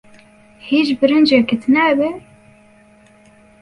هیچ 0.69 0.87
برنجێکت 0.99 1.61
ناوێت؟ 1.73 2.17